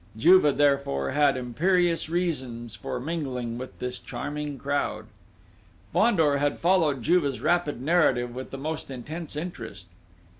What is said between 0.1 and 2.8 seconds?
Juve, therefore, had imperious reasons